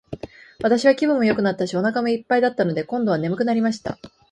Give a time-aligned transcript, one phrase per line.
[0.63, 3.99] 私は気分もよくなったし、お腹も一ぱいだったので、今度は睡くなりました。